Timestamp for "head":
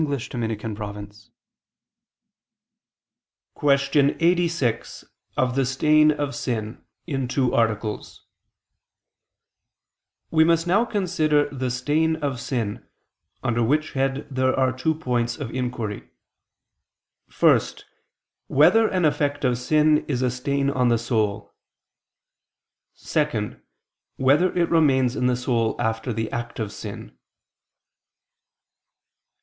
13.93-14.25